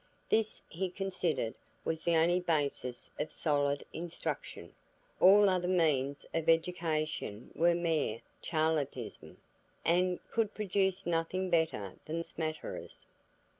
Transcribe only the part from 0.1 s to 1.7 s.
This, he considered,